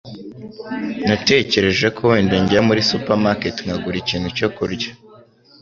Natekereje 1.07 1.87
ko 1.95 2.01
wenda 2.11 2.35
njya 2.43 2.59
muri 2.67 2.81
supermarket 2.91 3.55
nkagura 3.65 3.97
ikintu 4.03 4.27
cyo 4.37 4.47
kurya. 4.55 4.89